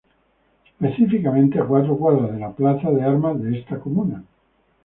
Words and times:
Específicamente 0.79 1.59
a 1.59 1.63
cuatro 1.65 1.95
cuadras 1.95 2.31
de 2.33 2.39
la 2.39 2.49
plaza 2.49 2.89
de 2.89 3.03
armas 3.03 3.39
de 3.39 3.59
esta 3.59 3.77
comuna. 3.79 4.23